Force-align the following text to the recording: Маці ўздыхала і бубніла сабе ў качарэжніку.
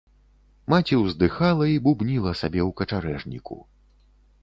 Маці 0.73 0.95
ўздыхала 1.01 1.69
і 1.73 1.77
бубніла 1.85 2.35
сабе 2.43 2.61
ў 2.69 2.71
качарэжніку. 2.83 3.63